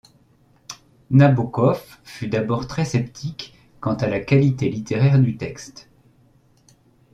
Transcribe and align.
Nabokov 1.11 1.99
fut 2.03 2.27
d'abord 2.27 2.65
très 2.65 2.85
sceptique 2.85 3.55
quant 3.79 3.93
à 3.93 4.07
la 4.07 4.19
qualité 4.19 4.67
littéraire 4.67 5.19
du 5.19 5.37
texte. 5.37 5.91